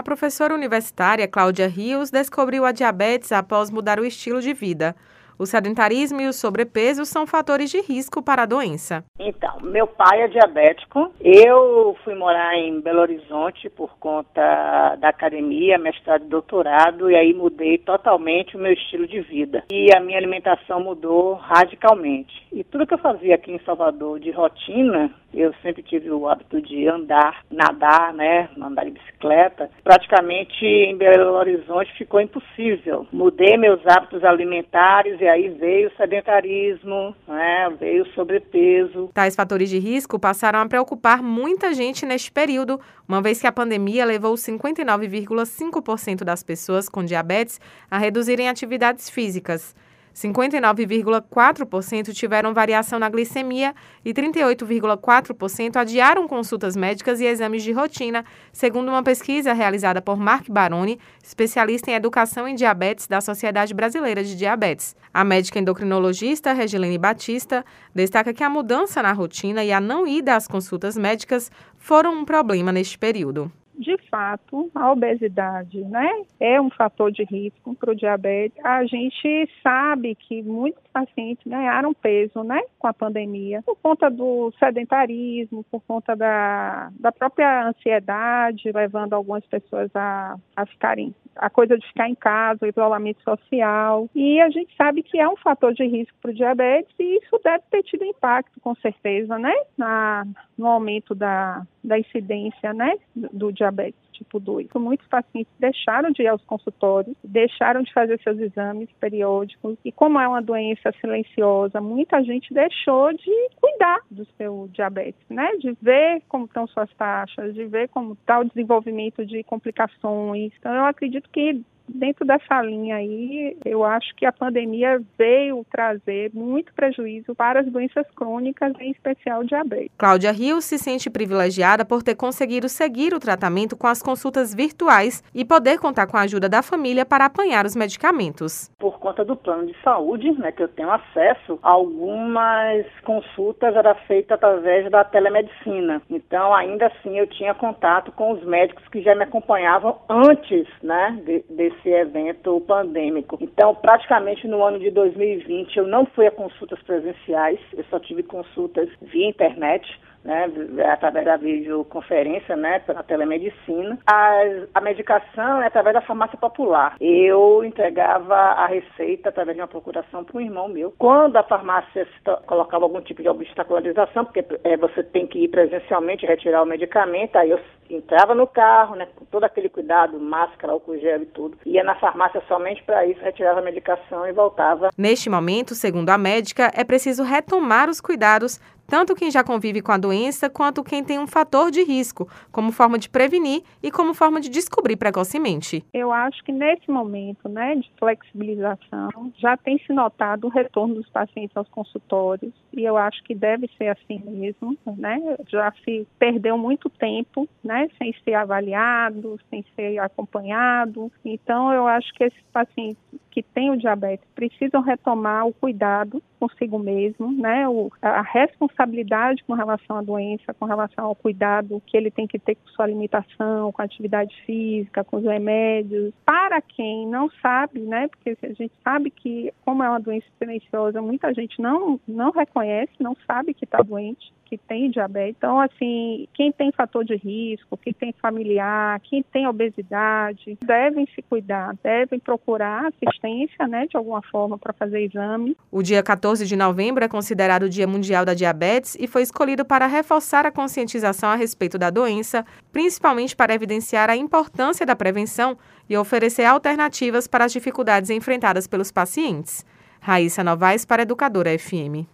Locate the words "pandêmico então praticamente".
152.66-154.46